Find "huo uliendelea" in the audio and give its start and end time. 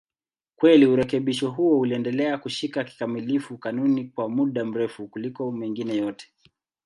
1.51-2.37